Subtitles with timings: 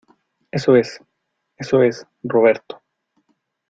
[0.49, 0.99] eso es.
[1.57, 2.81] eso es, Roberto.